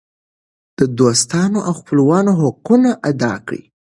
[0.79, 3.61] د دوستانو او خپلوانو حقونه ادا کړئ.